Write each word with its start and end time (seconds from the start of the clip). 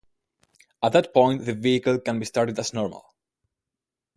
At 0.81 0.93
that 0.93 1.13
point, 1.13 1.45
the 1.45 1.53
vehicle 1.53 1.99
can 1.99 2.17
be 2.17 2.25
started 2.25 2.57
as 2.57 2.73
normal. 2.73 3.05